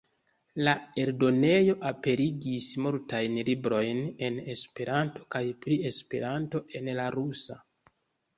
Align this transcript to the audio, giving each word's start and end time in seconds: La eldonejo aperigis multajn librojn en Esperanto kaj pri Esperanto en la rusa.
La 0.67 0.71
eldonejo 1.01 1.75
aperigis 1.89 2.69
multajn 2.85 3.35
librojn 3.51 4.01
en 4.29 4.41
Esperanto 4.55 5.29
kaj 5.37 5.43
pri 5.67 5.79
Esperanto 5.93 6.65
en 6.83 6.91
la 7.03 7.07
rusa. 7.19 7.61